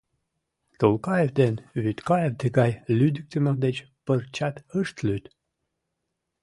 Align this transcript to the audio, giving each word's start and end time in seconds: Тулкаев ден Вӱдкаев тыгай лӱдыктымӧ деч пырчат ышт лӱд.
Тулкаев 0.79 1.29
ден 1.39 1.53
Вӱдкаев 1.83 2.33
тыгай 2.41 2.71
лӱдыктымӧ 2.97 3.51
деч 3.65 3.77
пырчат 4.05 4.55
ышт 4.79 4.97
лӱд. 5.07 5.23